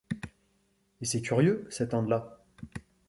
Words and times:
Et 1.01 1.05
c’est 1.05 1.21
curieux, 1.21 1.67
cette 1.69 1.93
Inde-là? 1.93 2.39